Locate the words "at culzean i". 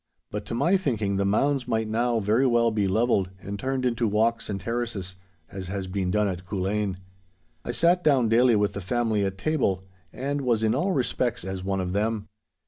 6.27-7.71